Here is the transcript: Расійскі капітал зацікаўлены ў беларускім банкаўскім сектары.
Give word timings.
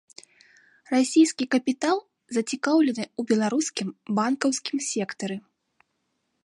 Расійскі 0.93 1.45
капітал 1.55 1.97
зацікаўлены 2.39 3.03
ў 3.19 3.33
беларускім 3.33 3.87
банкаўскім 4.21 4.77
сектары. 4.91 5.37